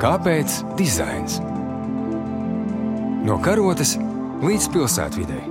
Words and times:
Kāpēc 0.00 0.54
dizains? 0.78 1.34
No 3.28 3.34
karotes 3.44 3.98
līdz 4.40 4.68
pilsētvidai. 4.72 5.42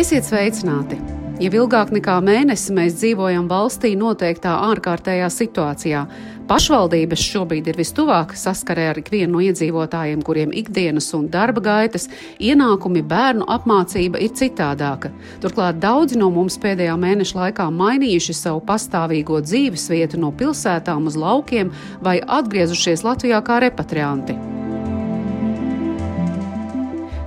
Esiet 0.00 0.24
sveicināti! 0.24 1.23
Jau 1.42 1.50
ilgāk 1.50 1.88
nekā 1.90 2.20
mēnesi 2.22 2.70
mēs 2.76 2.94
dzīvojam 3.00 3.48
valstī 3.50 3.96
noteiktā 3.98 4.52
ārkārtējā 4.68 5.26
situācijā. 5.34 6.04
Pašvaldības 6.46 7.24
šobrīd 7.26 7.72
ir 7.72 7.80
vistuvāk 7.80 8.36
saskarē 8.38 8.84
ar 8.92 9.00
ikvienu 9.02 9.32
no 9.32 9.42
iedzīvotājiem, 9.42 10.22
kuriem 10.22 10.54
ikdienas 10.54 11.10
un 11.18 11.26
darba 11.32 11.64
gaitas, 11.64 12.06
ienākumi, 12.38 13.02
bērnu 13.10 13.50
apmācība 13.50 14.22
ir 14.22 14.30
citādāka. 14.38 15.10
Turklāt 15.42 15.82
daudzi 15.82 16.22
no 16.22 16.30
mums 16.30 16.60
pēdējā 16.62 16.94
mēneša 17.02 17.40
laikā 17.40 17.70
mainījuši 17.82 18.40
savu 18.44 18.62
pastāvīgo 18.70 19.42
dzīvesvietu 19.42 20.22
no 20.22 20.30
pilsētām 20.38 21.10
uz 21.10 21.18
laukiem 21.18 21.74
vai 21.98 22.20
atgriezušies 22.22 23.02
Latvijā 23.02 23.42
kā 23.42 23.58
repatrianti. 23.66 24.53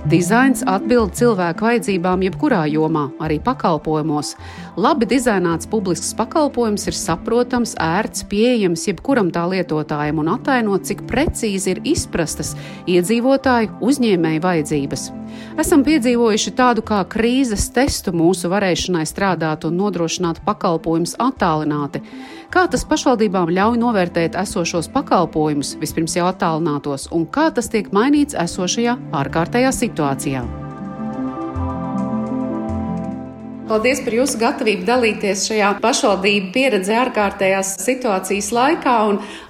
Dizains 0.08 0.62
atbild 0.64 1.12
cilvēku 1.18 1.66
vajadzībām 1.66 2.22
jebkurā 2.24 2.62
jomā, 2.72 3.10
arī 3.20 3.36
pakalpojumos. 3.44 4.30
Labi 4.78 5.08
dizainēts 5.10 5.66
publisks 5.66 6.12
pakalpojums 6.14 6.84
ir 6.86 6.94
saprotams, 6.94 7.72
ērts, 7.82 8.22
pieejams 8.30 8.84
jebkuram 8.86 9.32
tā 9.34 9.42
lietotājam 9.50 10.20
un 10.22 10.28
ataino, 10.36 10.76
cik 10.78 11.00
precīzi 11.08 11.72
ir 11.72 11.80
izprastas 11.88 12.52
iedzīvotāju 12.86 13.80
uzņēmēju 13.82 14.42
vajadzības. 14.44 15.08
Esam 15.58 15.82
piedzīvojuši 15.86 16.52
tādu 16.60 16.84
kā 16.86 17.00
krīzes 17.10 17.66
testu 17.74 18.14
mūsu 18.14 18.52
varēšanai 18.52 19.02
strādāt 19.08 19.66
un 19.66 19.74
nodrošināt 19.80 20.44
pakalpojumus 20.46 21.16
attālināti. 21.26 22.04
Kā 22.54 22.68
tas 22.70 22.86
pašvaldībām 22.86 23.50
ļauj 23.58 23.82
novērtēt 23.82 24.38
esošos 24.38 24.92
pakalpojumus, 24.94 25.74
vispirms 25.82 26.14
jau 26.20 26.30
attālinātos, 26.30 27.10
un 27.10 27.26
kā 27.26 27.50
tas 27.50 27.66
tiek 27.74 27.90
mainīts 27.90 28.38
esošajā 28.46 28.94
ārkārtējā 29.24 29.74
situācijā? 29.82 30.46
Paldies 33.68 33.98
par 34.00 34.14
jūsu 34.16 34.38
gatavību 34.40 34.86
dalīties 34.88 35.42
šajā 35.50 35.74
pašvaldību 35.82 36.52
pieredzē 36.54 36.94
ārkārtējās 37.02 37.74
situācijas 37.82 38.48
laikā. 38.56 38.94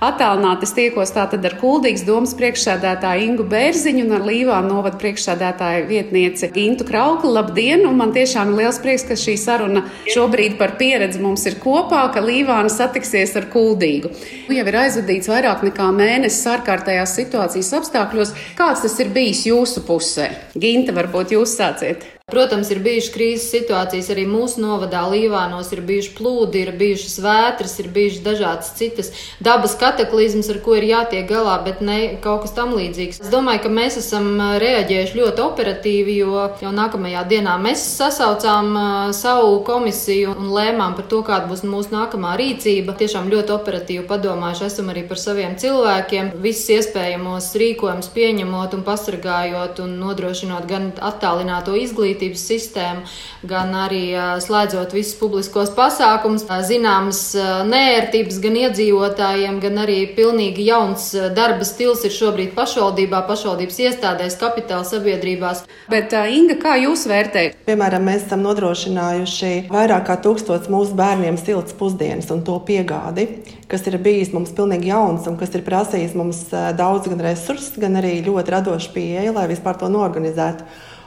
Attālināti 0.03 0.67
es 0.67 0.75
tiekos 0.75 1.13
tātad 1.15 1.47
ar 1.47 1.55
Kuldīgas 1.61 2.03
domas 2.09 2.35
priekšsēdētāju 2.39 3.29
Ingu 3.29 3.47
Bērziņu 3.53 4.03
un 4.09 4.17
ar 4.17 4.27
Līvānu 4.27 4.73
novadu 4.73 4.99
priekšsēdētāju 5.05 5.87
vietnieci 5.93 6.51
Intu 6.65 6.89
Kraukli. 6.89 7.31
Labdien! 7.37 7.87
Un 7.87 7.95
man 8.03 8.17
tiešām 8.17 8.51
ir 8.57 8.65
liels 8.65 8.83
prieks, 8.83 9.07
ka 9.07 9.15
šī 9.15 9.37
saruna 9.39 9.85
šobrīd 10.11 10.59
par 10.59 10.75
pieredzi 10.83 11.23
mums 11.23 11.47
ir 11.47 11.61
kopā, 11.63 12.03
ka 12.11 12.25
Līvāna 12.25 12.75
satiksies 12.75 13.39
ar 13.39 13.47
Kuldīgu. 13.55 14.11
Nu, 14.51 14.59
jau 14.59 14.67
ir 14.67 14.83
aizvadīts 14.83 15.31
vairāk 15.31 15.63
nekā 15.71 15.93
mēnesis 15.95 16.43
ārkārtējās 16.59 17.15
situācijas 17.23 17.75
apstākļos. 17.85 18.37
Kāds 18.59 18.83
tas 18.83 18.99
ir 18.99 19.15
bijis 19.15 19.47
jūsu 19.47 19.87
pusē? 19.87 20.33
Ginta, 20.59 20.97
varbūt 20.99 21.39
jūs 21.39 21.55
sāciet. 21.63 22.18
Protams, 22.29 22.69
ir 22.69 22.83
bijušas 22.85 23.09
krīzes 23.15 23.45
situācijas 23.49 24.11
arī 24.13 24.27
mūsu 24.29 24.61
novadā, 24.61 25.01
Līvānos, 25.09 25.71
ir 25.73 25.81
bijuši 25.89 26.11
plūdi, 26.13 26.61
ir 26.61 26.75
bijušas 26.77 27.15
vētras, 27.25 27.77
ir 27.81 27.87
bijušas 27.95 28.19
dažādas 28.27 28.75
citas 28.77 29.07
dabas 29.41 29.73
kataklizmas, 29.81 30.51
ar 30.53 30.59
ko 30.61 30.75
ir 30.77 30.85
jātiek 30.91 31.25
galā, 31.25 31.55
bet 31.65 31.81
ne 31.81 32.19
kaut 32.21 32.43
kas 32.43 32.53
tam 32.53 32.75
līdzīgs. 32.77 33.23
Es 33.25 33.31
domāju, 33.33 33.63
ka 33.65 33.71
mēs 33.73 33.97
esam 34.03 34.27
reaģējuši 34.61 35.17
ļoti 35.23 35.43
operatīvi, 35.47 36.19
jo 36.19 36.43
jau 36.61 36.73
nākamajā 36.77 37.23
dienā 37.31 37.55
mēs 37.65 37.87
sasaucām 37.95 38.77
savu 39.17 39.63
komisiju 39.65 40.37
un 40.37 40.53
lēmām 40.53 40.99
par 41.01 41.09
to, 41.09 41.23
kāda 41.25 41.49
būs 41.49 41.65
mūsu 41.65 41.97
nākamā 41.97 42.35
rīcība. 42.43 42.99
Tiešām 43.01 43.33
ļoti 43.33 43.57
operatīvi 43.57 44.05
padomājuši 44.13 44.69
esam 44.69 44.93
arī 44.93 45.07
par 45.09 45.25
saviem 45.25 45.57
cilvēkiem, 45.65 46.35
visus 46.45 46.77
iespējamos 46.77 47.49
rīkojumus 47.65 48.13
pieņemot 48.13 48.77
un 48.77 48.87
pasargājot 48.93 49.83
un 49.87 49.97
nodrošinot 50.05 50.69
gan 50.69 50.93
attālināto 50.93 51.73
izglītību 51.73 52.18
izglītības 52.19 52.45
sistēmu, 52.49 53.03
gan 53.49 53.75
arī 53.75 54.13
slēdzot 54.43 54.93
visus 54.95 55.17
publiskos 55.19 55.71
pasākumus, 55.77 56.47
zināmas 56.67 57.35
nērtības 57.69 58.41
gan 58.43 58.57
iedzīvotājiem, 58.65 59.61
gan 59.61 59.79
arī 59.85 60.15
pilnīgi 60.17 60.67
jauns 60.69 61.13
darba 61.35 61.65
stils 61.65 62.05
ir 62.05 62.13
šobrīd 62.13 62.55
pašvaldībā, 62.57 63.23
pašvaldības 63.29 63.79
iestādēs, 63.79 64.39
kapitāla 64.39 64.85
sabiedrībās. 64.85 65.65
Bet, 65.89 66.13
Inga, 66.29 66.59
kā 66.61 66.77
jūs 66.83 67.07
vērtējat? 67.09 67.57
Piemēram, 67.69 68.05
mēs 68.09 68.27
esam 68.27 68.43
nodrošinājuši 68.47 69.69
vairāk 69.71 70.09
kā 70.09 70.19
tūkstots 70.25 70.71
mūsu 70.73 70.97
bērniem 70.99 71.39
siltas 71.41 71.77
pusdienas 71.79 72.31
un 72.35 72.43
to 72.47 72.59
piegādi, 72.67 73.29
kas 73.71 73.87
ir 73.89 73.99
bijis 74.03 74.33
mums 74.35 74.53
pilnīgi 74.57 74.91
jauns 74.91 75.29
un 75.31 75.39
kas 75.41 75.55
ir 75.55 75.65
prasījis 75.67 76.17
mums 76.19 76.45
daudz 76.51 77.09
gan 77.13 77.23
resursus, 77.29 77.77
gan 77.81 77.99
arī 78.01 78.19
ļoti 78.27 78.55
radošu 78.57 78.95
pieeju, 78.97 79.35
lai 79.37 79.49
vispār 79.51 79.79
to 79.81 79.91
norganizētu. 79.93 80.67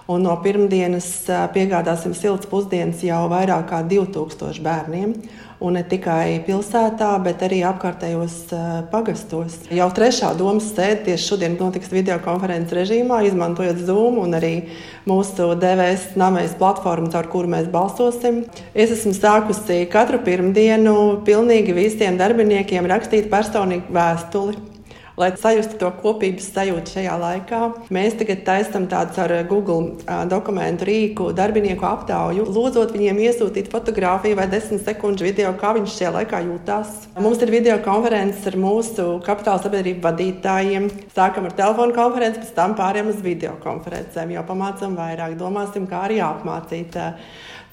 Un 0.09 0.25
no 0.25 0.33
pirmdienas 0.41 1.07
piegādāsim 1.53 2.15
siltas 2.17 2.49
pusdienas 2.49 3.03
jau 3.05 3.21
vairāk 3.31 3.67
kā 3.69 3.81
2000 3.85 4.63
bērniem. 4.65 5.13
Un 5.61 5.75
ne 5.77 5.83
tikai 5.85 6.39
pilsētā, 6.47 7.11
bet 7.21 7.43
arī 7.45 7.59
apkārtējos 7.69 8.37
pagastos. 8.89 9.59
Jau 9.69 9.85
trešā 9.93 10.31
domas 10.39 10.71
sēde 10.73 11.03
tieši 11.05 11.27
šodien 11.27 11.57
notiks 11.59 11.93
video 11.93 12.17
konferences 12.25 12.73
režīmā, 12.79 13.19
izmantojot 13.29 13.83
Zoom 13.85 14.17
un 14.23 14.33
arī 14.39 14.55
mūsu 15.05 15.51
DVS 15.61 16.17
namejas 16.17 16.57
platformu, 16.57 17.11
caur 17.13 17.29
kuru 17.29 17.53
mēs 17.53 17.69
balsosim. 17.69 18.41
Es 18.73 18.89
esmu 18.97 19.13
sākusi 19.19 19.83
katru 19.93 20.23
pirmdienu 20.25 20.97
pilnīgi 21.29 21.77
visiem 21.77 22.17
darbiniekiem 22.17 22.89
rakstīt 22.89 23.29
personīgu 23.29 23.93
vēstuli 23.93 24.70
lai 25.21 25.31
sajustu 25.37 25.77
to 25.81 25.91
kopības 26.01 26.47
sajūtu 26.55 26.95
šajā 26.95 27.15
laikā. 27.21 27.61
Mēs 27.93 28.17
tagad 28.19 28.41
taisām 28.47 28.87
tādu 28.91 29.21
ar 29.21 29.33
Google 29.49 30.25
dokumentu 30.31 30.87
rīku 30.89 31.29
darbinieku 31.37 31.85
aptauju, 31.87 32.47
lūdzot 32.49 32.95
viņiem 32.95 33.21
iesūtīt 33.27 33.69
fotografiju 33.71 34.39
vai 34.39 34.47
desmit 34.51 34.83
sekundžu 34.87 35.27
video, 35.29 35.53
kā 35.61 35.75
viņš 35.77 35.97
šajā 35.99 36.13
laikā 36.17 36.41
jūtas. 36.47 36.95
Mums 37.21 37.43
ir 37.45 37.53
video 37.53 37.77
konferences 37.85 38.49
ar 38.49 38.57
mūsu 38.59 39.07
kapitāla 39.25 39.61
sabiedrību 39.63 40.03
vadītājiem. 40.07 40.89
Sākam 41.15 41.47
ar 41.49 41.55
telefonu 41.57 41.95
konferenci, 41.95 42.41
pēc 42.43 42.53
tam 42.57 42.75
pārējām 42.79 43.13
uz 43.13 43.21
video 43.23 43.55
konferencēm, 43.63 44.33
jau 44.35 44.45
pamācām 44.47 44.97
vairāk, 44.97 45.37
domāsim, 45.39 45.87
kā 45.89 46.05
arī 46.07 46.21
apmācīt 46.25 46.97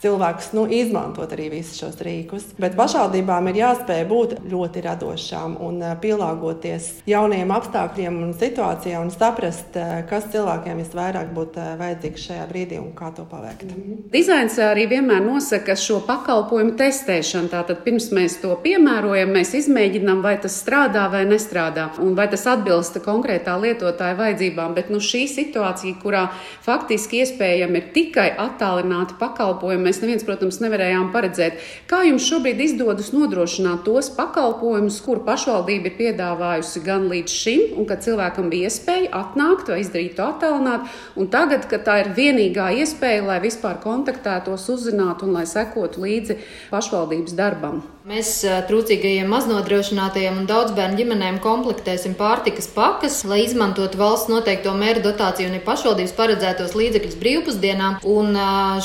cilvēkus 0.03 0.53
nu, 0.55 0.67
izmantot 0.71 1.33
arī 1.35 1.49
visus 1.53 1.79
šos 1.81 1.99
rīkus. 2.05 2.53
Bet 2.61 2.77
pašvaldībām 2.79 3.51
ir 3.51 3.61
jāspēj 3.63 4.05
būt 4.09 4.35
ļoti 4.51 4.83
radošām 4.85 5.57
un 5.65 5.81
eh, 5.83 5.95
pielāgoties 6.03 6.89
jauniem 7.09 7.51
apstākļiem 7.55 8.21
un 8.23 8.35
situācijām 8.39 9.07
un 9.07 9.13
saprast, 9.15 9.77
eh, 9.77 10.05
kas 10.11 10.29
cilvēkiem 10.33 10.83
visvairāk 10.83 11.33
būtu 11.37 11.63
eh, 11.63 11.73
vajadzīgs 11.81 12.27
šajā 12.29 12.47
brīdī 12.53 12.79
un 12.83 12.93
kā 12.99 13.11
to 13.17 13.27
paveikt. 13.31 13.65
Mm 13.65 13.83
-hmm. 13.83 14.11
Dizains 14.13 14.59
arī 14.59 14.87
vienmēr 14.89 15.25
nosaka 15.25 15.77
šo 15.77 16.01
pakalpojumu 16.07 16.77
testēšanu. 16.79 17.49
Tātad 17.49 17.83
pirms 17.85 18.11
mēs 18.13 18.41
to 18.43 18.55
piemērojam, 18.63 19.35
mēs 19.35 19.55
izmēģinām, 19.55 20.23
vai 20.23 20.37
tas 20.41 20.63
strādā 20.65 21.11
vai 21.11 21.25
nestrādā, 21.27 21.89
un 21.99 22.15
vai 22.15 22.29
tas 22.29 22.47
atbilst 22.47 22.99
konkrētā 22.99 23.61
lietotāja 23.61 24.17
vajadzībām. 24.17 24.75
Bet 24.75 24.91
nu, 24.91 24.99
šī 24.99 25.27
situācija, 25.29 25.95
kurā 26.03 26.29
faktiski 26.63 27.23
iespējami 27.23 27.77
ir 27.77 27.85
tikai 27.93 28.31
attālināti 28.37 29.15
pakalpojumi, 29.19 29.88
mēs 29.89 30.01
neviens, 30.05 30.25
protams, 30.29 30.61
nevarējām 30.63 31.11
paredzēt. 31.15 31.59
Kā 31.91 32.05
jums 32.07 32.29
šobrīd 32.29 32.63
izdodas 32.69 33.11
nodrošināt 33.17 33.83
tos 33.89 34.13
pakalpojumus, 34.15 35.01
kur 35.05 35.25
pašvaldība 35.27 35.91
ir 35.91 35.99
piedāvājusi 35.99 36.85
gan 36.87 37.09
līdz 37.11 37.37
šim, 37.43 37.65
un 37.81 37.89
kad 37.89 38.05
cilvēkam 38.07 38.53
bija 38.53 38.69
iespēja 38.69 39.11
atnākt 39.19 39.73
vai 39.73 39.83
izdarīt 39.83 40.19
to 40.19 40.29
attālināt, 40.29 40.89
un 41.19 41.31
tagad, 41.33 41.67
kad 41.71 41.87
tā 41.89 42.01
ir 42.05 42.15
vienīgā 42.19 42.71
iespēja, 42.85 43.27
lai 43.27 43.43
vispār 43.45 43.81
kontaktētos, 43.83 44.69
uzzinātu 44.77 45.29
un 45.29 45.39
lai 45.41 45.47
sekotu 45.49 46.05
līdzi 46.05 46.39
pašvaldības 46.71 47.39
darbam? 47.39 47.83
Mēs 48.09 48.29
trūcīgajiem 48.65 49.27
maznodrošinātajiem 49.29 50.39
un 50.41 50.47
daudzbērnu 50.49 50.97
ģimenēm 50.97 51.39
komplektēsim 51.45 52.15
pārtikas 52.17 52.71
pakas, 52.73 53.19
lai 53.29 53.43
izmantotu 53.43 54.01
valsts 54.01 54.31
noteikto 54.33 54.73
mēru 54.81 55.03
dotāciju 55.05 55.51
un 55.51 55.59
pašvaldības 55.67 56.15
paredzētos 56.17 56.73
līdzekļus 56.79 57.19
brīvpusdienām. 57.21 57.99
Un 58.09 58.39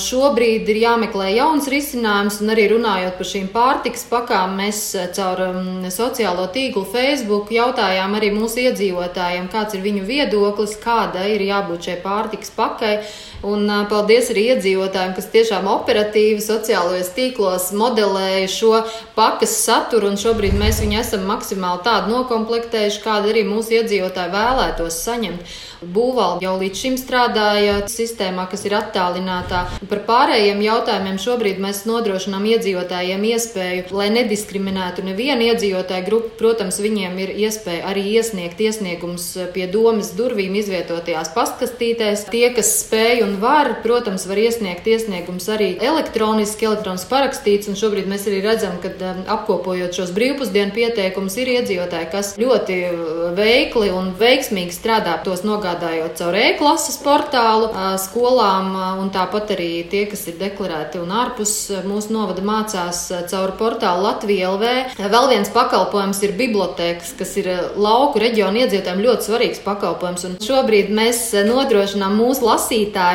šobrīd 0.04 0.68
ir 0.74 0.82
jāmeklē 0.82 1.30
jauns 1.38 1.70
risinājums, 1.72 2.42
un 2.44 2.52
arī 2.52 2.68
runājot 2.74 3.16
par 3.22 3.30
šīm 3.32 3.48
pārtikas 3.56 4.04
pakām, 4.12 4.58
mēs 4.60 4.82
caur 5.16 5.46
sociālo 5.88 6.50
tīklu 6.52 6.84
Facebook 6.92 7.54
jautājām 7.56 8.20
arī 8.20 8.34
mūsu 8.36 8.66
iedzīvotājiem, 8.66 9.48
kāds 9.56 9.80
ir 9.80 9.88
viņu 9.88 10.04
viedoklis, 10.10 10.76
kāda 10.84 11.24
ir 11.32 11.48
jābūt 11.48 11.88
šai 11.88 12.02
pārtikas 12.04 12.52
pakai. 12.60 12.98
Un 13.44 13.68
paldies 13.92 14.30
arī 14.32 14.46
iedzīvotājiem, 14.54 15.12
kas 15.18 15.26
tiešām 15.34 15.68
operatīvi 15.68 16.40
sociālajos 16.44 17.10
tīklos 17.18 17.66
modelēja 17.76 18.48
šo 18.48 18.72
pakas 19.18 19.58
saturu, 19.66 20.14
šobrīd 20.16 20.56
mēs 20.56 20.80
viņu 20.80 21.02
esam 21.02 21.28
maksimāli 21.28 21.84
tādu 21.84 22.14
nokomplektējuši, 22.14 23.04
kādu 23.04 23.34
arī 23.34 23.44
mūsu 23.48 23.82
iedzīvotāji 23.82 24.32
vēlētos 24.32 25.02
saņemt. 25.04 25.56
Būvvalde 25.84 26.46
jau 26.46 26.54
līdz 26.62 26.80
šim 26.80 26.96
strādāja 26.96 27.76
sistēmā, 27.92 28.46
kas 28.52 28.64
ir 28.68 28.78
attālinātā. 28.78 29.66
Par 29.90 30.02
pārējiem 30.08 30.62
jautājumiem 30.64 31.18
šobrīd 31.20 31.60
mēs 31.64 31.84
nodrošinām 31.90 32.46
iedzīvotājiem 32.54 33.26
iespēju, 33.34 33.90
lai 33.98 34.08
nediskriminētu 34.14 35.04
nevienu 35.04 35.50
iedzīvotāju 35.50 36.08
grupu. 36.08 36.32
Protams, 36.40 36.80
viņiem 36.84 37.20
ir 37.26 37.34
iespēja 37.48 37.90
arī 37.92 38.06
iesniegt 38.16 38.64
iesniegumus 38.64 39.28
pie 39.56 39.68
domas 39.72 40.14
durvīm 40.16 40.56
izvietotajās 40.62 41.34
pastkastītēs. 41.36 42.28
Tie, 42.32 42.46
kas 42.56 42.72
spēj 42.86 43.26
un 43.28 43.33
var, 43.42 43.76
protams, 43.84 44.28
var 44.30 44.42
iesniegt 44.42 44.88
iesniegumus 44.88 45.50
arī 45.54 45.74
elektroniski, 45.82 46.70
elektroniski 46.70 47.12
parakstīts. 47.12 47.70
Un 47.72 47.80
šobrīd 47.80 48.10
mēs 48.10 48.28
arī 48.32 48.42
redzam, 48.46 48.80
ka 48.84 48.94
um, 48.94 49.24
apkopojot 49.38 49.96
šos 49.96 50.14
brīvpusdienu 50.16 50.76
pieteikumus, 50.76 51.38
ir 51.42 51.54
iedzīvotāji, 51.58 52.12
kas 52.14 52.34
ļoti 52.42 52.80
uh, 52.90 53.24
veikli 53.38 53.92
un 53.94 54.14
veiksmīgi 54.20 54.76
strādā 54.76 55.20
tos 55.24 55.46
nogādāt 55.48 55.74
piegādājot 55.74 56.18
caur 56.20 56.36
e-klases 56.38 56.98
portālu 57.04 57.70
skolām, 58.00 58.74
un 59.02 59.10
tāpat 59.14 59.54
arī 59.56 59.84
tie, 59.90 60.06
kas 60.10 60.28
ir 60.30 60.38
deklarēti 60.40 61.02
un 61.02 61.12
ārpus 61.12 61.72
mūsu 61.88 62.14
novada 62.14 62.44
mācās 62.46 63.12
caur 63.30 63.56
portālu 63.60 64.04
Latvija 64.04 64.52
LV. 64.54 64.74
Vēl 64.98 65.30
viens 65.32 65.52
pakalpojums 65.54 66.22
ir 66.24 66.36
bibliotēkas, 66.38 67.14
kas 67.18 67.36
ir 67.42 67.50
lauku 67.76 68.22
reģionu 68.24 68.64
iedzīvotājiem 68.64 69.04
ļoti 69.04 69.28
svarīgs 69.28 69.64
pakalpojums. 69.66 70.26
Un 70.28 70.38
šobrīd 70.44 70.92
mēs 70.94 71.34
nodrošinām 71.48 72.16
mūsu 72.20 72.46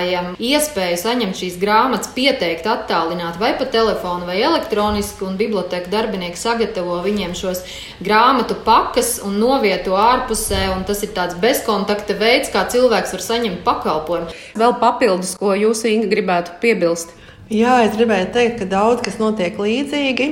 lasītājiem 0.08 0.36
iespēju 0.38 0.98
saņemt 0.98 1.36
šīs 1.36 1.58
grāmatas, 1.60 2.10
pieteikt, 2.14 2.66
attālināt 2.66 3.38
vai 3.38 3.52
pa 3.58 3.66
telefonu 3.66 4.26
vai 4.26 4.40
elektroniski, 4.40 5.24
un 5.24 5.36
biblioteka 5.36 5.90
darbinieki 5.90 6.38
sagatavo 6.38 7.00
viņiem 7.04 7.34
šos 7.36 7.62
grāmatu 8.00 8.56
pakas 8.64 9.20
un 9.24 9.38
novieto 9.38 9.96
ārpusē, 9.96 10.70
un 10.76 10.84
tas 10.84 11.02
ir 11.02 11.12
tāds 11.16 11.36
bezkontakta 11.38 12.14
veids, 12.14 12.48
veids, 12.48 12.52
kā 12.52 12.64
cilvēks 12.68 13.14
var 13.14 13.24
saņemt 13.24 13.64
pakalpojumu. 13.64 14.34
Vēl 14.58 14.76
papildus, 14.80 15.36
ko 15.38 15.54
jūs, 15.54 15.84
Inga, 15.88 16.08
gribētu 16.08 16.58
piebilst? 16.62 17.14
Jā, 17.48 17.78
es 17.86 17.94
gribēju 17.96 18.28
teikt, 18.34 18.58
ka 18.60 18.66
daudz 18.68 19.00
kas 19.00 19.16
notiek 19.16 19.56
līdzīgi. 19.56 20.26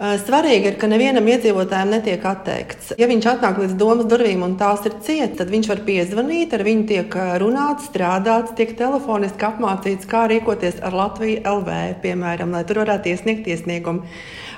Svarīgi 0.00 0.70
ir, 0.70 0.76
ka 0.80 0.88
nevienam 0.88 1.26
iedzīvotājam 1.28 1.90
netiek 1.92 2.22
atteikts. 2.24 2.94
Ja 2.96 3.04
viņš 3.10 3.26
atnāk 3.34 3.58
līdz 3.60 3.74
domas 3.80 4.08
durvīm 4.08 4.40
un 4.46 4.54
tās 4.60 4.86
ir 4.88 4.94
cietas, 5.04 5.36
tad 5.42 5.52
viņš 5.52 5.68
var 5.68 5.82
piezvanīt, 5.84 6.54
ar 6.56 6.64
viņu 6.64 6.86
tiek 6.88 7.16
runāts, 7.42 7.90
strādāts, 7.90 8.54
tiek 8.56 8.72
telefoniski 8.78 9.48
apmācīts, 9.50 10.08
kā 10.08 10.24
rīkoties 10.32 10.80
ar 10.80 10.96
Latviju 10.96 11.42
LV, 11.44 11.80
piemēram, 12.00 12.56
lai 12.56 12.64
tur 12.64 12.80
varētu 12.80 13.12
iesniegt 13.12 13.52
iesniegumu 13.52 14.08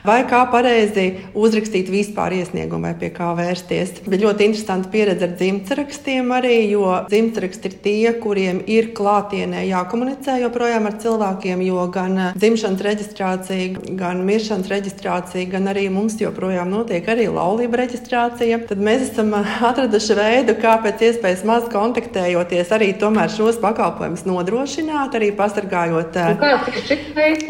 vai 0.06 0.22
kā 0.26 0.42
pareizi 0.50 1.04
uzrakstīt 1.38 1.90
vispār 1.92 2.34
iesniegumu 2.40 2.88
vai 2.88 2.94
pie 2.98 3.10
kā 3.14 3.30
vērsties. 3.38 4.00
Bija 4.06 4.26
ļoti 4.26 4.48
interesanti 4.48 4.90
pieredze 4.92 5.28
ar 5.28 5.34
dzimtsrakstiem 5.38 6.32
arī, 6.34 6.56
jo 6.72 6.86
dzimtsraksti 7.10 7.70
ir 7.70 7.76
tie, 7.84 8.14
kuriem 8.22 8.62
ir 8.70 8.90
klātienē 8.96 9.62
jākomunicē 9.68 10.40
joprojām 10.42 10.88
ar 10.90 10.98
cilvēkiem, 11.02 11.62
jo 11.68 11.86
gan 11.94 12.18
dzimšanas 12.34 12.86
reģistrācija, 12.88 13.96
gan 13.98 14.24
miršanas 14.26 14.70
reģistrācija, 14.72 15.31
gan 15.48 15.68
arī 15.70 15.86
mums 15.92 16.18
joprojām 16.20 16.68
notiek 16.72 17.06
arī 17.08 17.26
laulība 17.32 17.80
reģistrācija. 17.82 18.58
Tad 18.68 18.80
mēs 18.84 19.06
esam 19.08 19.32
atraduši 19.38 20.16
veidu, 20.18 20.54
kā 20.60 20.74
pēc 20.84 21.04
iespējas 21.08 21.44
maz 21.48 21.68
kontaktējoties, 21.72 22.72
arī 22.76 22.90
tomēr 23.00 23.32
šos 23.32 23.58
pakalpojumus 23.62 24.26
nodrošināt, 24.28 25.16
arī 25.16 25.30
pasargājot. 25.36 26.18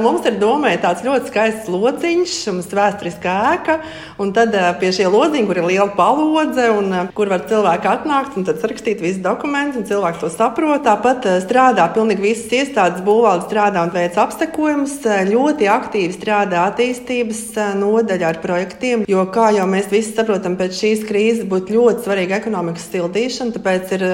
Mums 0.02 0.29
ir 0.31 0.38
domē 0.40 0.76
tāds 0.82 1.02
ļoti 1.06 1.32
skaists 1.32 1.70
lociņš, 1.73 2.37
mums 2.55 2.70
vēsturiskā 2.79 3.34
ēka, 3.52 3.79
un 4.23 4.32
tad 4.37 4.55
eh, 4.56 4.69
pie 4.81 4.93
šī 4.94 5.08
lodziņa, 5.11 5.49
kur 5.49 5.62
ir 5.62 5.69
liela 5.73 5.88
palodze, 5.99 6.69
un 6.76 6.93
eh, 6.94 7.11
kur 7.17 7.32
var 7.32 7.46
cilvēki 7.50 7.90
atnākt 7.93 8.38
un 8.38 8.46
rakstīt 8.46 9.02
visus 9.02 9.23
dokumentus, 9.25 9.82
un 9.82 9.88
cilvēki 9.90 10.23
to 10.23 10.32
saprot. 10.32 10.84
Tāpat 10.87 11.29
eh, 11.31 11.40
strādā 11.44 11.88
pilnīgi 11.94 12.26
visas 12.29 12.56
iestādes, 12.62 13.05
būvvalde 13.06 13.49
strādā 13.49 13.84
un 13.87 13.94
veic 13.94 14.19
apsekojumus. 14.23 15.00
Ļoti 15.32 15.69
aktīvi 15.73 16.14
strādā 16.14 16.67
attīstības 16.70 17.43
nodaļa 17.79 18.29
ar 18.29 18.41
projektiem, 18.43 19.05
jo, 19.09 19.25
kā 19.35 19.49
jau 19.57 19.67
mēs 19.71 19.89
visi 19.93 20.13
saprotam, 20.13 20.59
pēc 20.61 20.77
šīs 20.79 21.05
krīzes 21.09 21.49
būtu 21.51 21.77
ļoti 21.77 22.07
svarīga 22.07 22.39
ekonomikas 22.41 22.89
sildīšana, 22.93 23.57
tāpēc 23.57 23.95
ir 23.97 24.07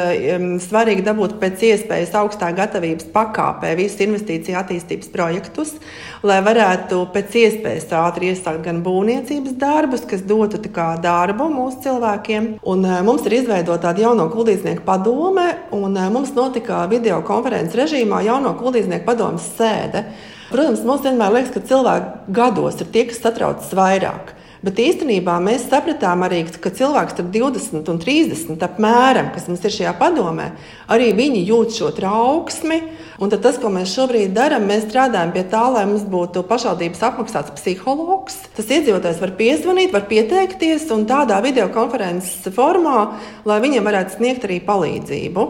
svarīgi 0.65 1.07
dabūt 1.07 1.39
pēc 1.43 1.65
iespējas 1.73 2.15
augstā 2.21 2.53
gatavības 2.57 3.11
pakāpē 3.15 3.75
visus 3.79 4.05
investīciju 4.07 4.59
attīstības 4.61 5.11
projektus, 5.15 5.75
lai 6.23 6.39
varētu 6.45 7.03
pēc 7.15 7.37
iespējas 7.43 7.91
ātri 7.99 8.33
iesākt 8.33 8.65
gan 8.67 8.83
būvniecības 8.87 9.59
darbus, 9.59 10.07
kas 10.09 10.23
dotu 10.29 10.61
darbu 11.03 11.49
mūsu 11.53 11.83
cilvēkiem. 11.87 12.49
Un, 12.63 12.85
uh, 12.85 13.03
mums 13.07 13.27
ir 13.27 13.41
izveidota 13.41 13.89
tāda 13.89 14.05
jauno 14.09 14.29
kuldīznieku 14.33 14.85
padome, 14.87 15.47
un 15.73 15.97
uh, 15.97 16.09
mums 16.13 16.35
notika 16.37 16.87
video 16.91 17.23
konferences 17.27 17.79
režīmā 17.79 18.23
jauno 18.27 18.55
kuldīznieku 18.59 19.07
padomas 19.09 19.47
sēde. 19.57 20.05
Protams, 20.49 20.85
mums 20.89 21.05
vienmēr 21.05 21.35
liekas, 21.35 21.53
ka 21.53 21.65
cilvēki 21.69 22.35
gados 22.37 22.81
ir 22.81 22.89
tie, 22.93 23.05
kas 23.11 23.21
satraucas 23.21 23.73
vairāk. 23.77 24.35
Bet 24.59 24.81
īstenībā 24.83 25.37
mēs 25.39 25.69
sapratām 25.71 26.25
arī, 26.27 26.41
ka 26.51 26.73
cilvēks 26.75 27.15
starp 27.15 27.29
20 27.31 27.91
un 27.93 28.01
30 28.03 28.65
apmēram, 28.67 29.29
kas 29.31 29.47
mums 29.47 29.63
ir 29.63 29.75
šajā 29.77 29.93
padomē, 30.01 30.49
arī 30.91 31.13
viņi 31.15 31.45
jūt 31.47 31.77
šo 31.77 31.93
trauksmi. 31.95 32.81
Un 33.23 33.31
tas, 33.31 33.59
ko 33.59 33.71
mēs 33.71 33.93
šobrīd 33.95 34.35
darām, 34.35 34.67
mēs 34.67 34.85
strādājam 34.89 35.31
pie 35.35 35.45
tā, 35.51 35.63
lai 35.75 35.85
mums 35.91 36.05
būtu 36.11 36.43
pašvaldības 36.47 37.05
apmaksāts 37.07 37.55
psihologs. 37.55 38.41
Tas 38.55 38.71
iedzīvotājs 38.75 39.23
var 39.23 39.35
piezvanīt, 39.39 39.95
var 39.95 40.07
pieteikties 40.11 40.87
un 40.95 41.07
tādā 41.07 41.39
videokonferences 41.43 42.51
formā, 42.55 42.99
lai 43.47 43.61
viņiem 43.63 43.87
varētu 43.87 44.19
sniegt 44.19 44.47
arī 44.47 44.59
palīdzību. 44.67 45.47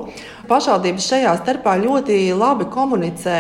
Pašvaldības 0.49 1.09
šajā 1.11 1.35
starpā 1.43 1.75
ļoti 1.83 2.17
labi 2.39 2.69
komunicē 2.73 3.37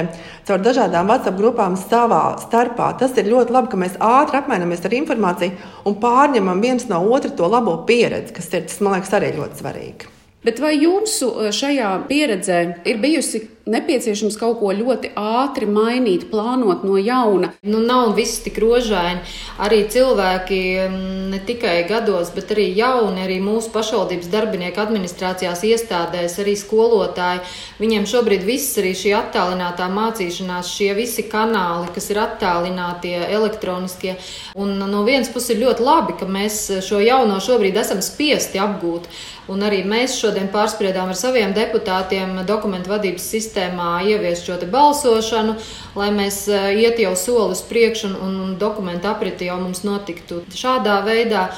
caur 0.49 0.60
dažādām 0.64 1.08
WhatsApp 1.08 1.40
grupām 1.40 1.78
savā 1.81 2.22
starpā. 2.43 2.90
Tas 3.00 3.16
ir 3.16 3.31
ļoti 3.32 3.56
labi, 3.56 3.72
ka 3.72 3.81
mēs 3.81 3.96
ātri 3.96 4.43
apmainamies 4.43 4.84
ar 4.84 4.99
informāciju 5.00 5.72
un 5.88 5.99
pārņemam 6.02 6.60
viens 6.64 6.88
no 6.93 7.00
otra 7.08 7.32
to 7.32 7.49
labo 7.49 7.81
pieredzi, 7.88 8.37
kas 8.37 8.52
ir, 8.52 8.69
tas 8.69 8.84
man 8.84 8.99
liekas, 8.99 9.16
arī 9.16 9.34
ļoti 9.40 9.62
svarīgi. 9.62 10.18
Bet 10.49 10.62
vai 10.65 10.79
jūsu 10.81 11.29
eh, 11.45 11.53
šajā 11.53 11.93
pieredzē 12.09 12.59
ir 12.89 13.00
bijusi 13.05 13.45
nepieciešams 13.69 14.39
kaut 14.41 14.59
ko 14.62 14.73
ļoti 14.73 15.11
ātri 15.19 15.69
mainīt, 15.69 16.29
plānot 16.31 16.87
no 16.89 16.97
jauna. 16.97 17.50
Nu, 17.69 17.83
nav 17.85 18.15
viss 18.17 18.41
tik 18.45 18.56
rožaini. 18.62 19.21
Arī 19.61 19.83
cilvēki 19.93 20.61
mm, 20.87 21.29
ne 21.35 21.41
tikai 21.45 21.77
gados, 21.91 22.33
bet 22.33 22.55
arī 22.55 22.69
jauni, 22.79 23.27
arī 23.27 23.39
mūsu 23.45 23.73
pašvaldības 23.75 24.31
darbinieki 24.33 24.81
administrācijās 24.81 25.64
iestādēs, 25.69 26.38
arī 26.40 26.57
skolotāji. 26.57 27.45
Viņiem 27.83 28.09
šobrīd 28.09 28.47
viss 28.49 28.78
arī 28.81 28.95
šī 28.97 29.12
attālinātā 29.19 29.90
mācīšanās, 29.93 30.73
šie 30.73 30.95
visi 30.97 31.26
kanāli, 31.28 31.93
kas 31.95 32.09
ir 32.12 32.23
attālinātie, 32.25 33.17
elektroniskie. 33.28 34.17
Un 34.57 34.78
no 34.81 35.05
vienas 35.05 35.28
puses 35.35 35.52
ir 35.52 35.67
ļoti 35.67 35.85
labi, 35.85 36.17
ka 36.17 36.28
mēs 36.31 36.62
šo 36.88 37.02
jauno 37.05 37.37
šobrīd 37.45 37.76
esam 37.85 38.00
spiesti 38.05 38.62
apgūt. 38.62 39.11
Un 39.49 39.64
arī 39.64 39.78
mēs 39.88 40.19
šodien 40.21 40.50
pārspriedām 40.52 41.09
ar 41.09 41.17
saviem 41.17 41.55
deputātiem 41.57 42.43
dokumentu 42.49 42.93
vadības 42.93 43.25
sistēmā 43.33 44.02
ieviest 44.05 44.45
šo 44.45 44.59
balsošanu, 44.69 45.55
lai 45.97 46.11
mēs 46.12 46.43
eh, 46.52 46.69
iet 46.83 47.00
jau 47.00 47.14
soli 47.17 47.57
uz 47.57 47.62
priekšu 47.64 48.12
un, 48.12 48.37
un 48.45 48.55
dokumentu 48.61 49.09
apriti 49.09 49.49
jau 49.49 49.57
mums 49.62 49.85
notiktu 49.88 50.43
šādā 50.52 51.00
veidā. 51.07 51.49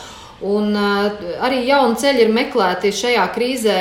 Un 0.40 0.72
arī 0.72 1.58
jauni 1.68 1.98
ceļi 2.00 2.22
ir 2.24 2.30
meklēti 2.32 2.88
šajā 2.96 3.26
krīzē, 3.34 3.76